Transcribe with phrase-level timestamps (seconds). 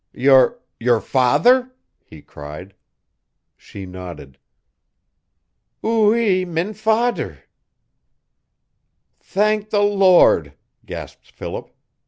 [0.15, 2.73] "Your your father?" he cried.
[3.55, 4.39] She nodded.
[5.85, 7.43] "Oo ee min fader!"
[9.19, 10.55] "Thank the Lord,"
[10.87, 11.69] gasped Philip.